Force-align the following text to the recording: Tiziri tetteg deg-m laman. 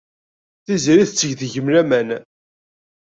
Tiziri 0.65 1.05
tetteg 1.09 1.31
deg-m 1.39 1.67
laman. 1.73 2.09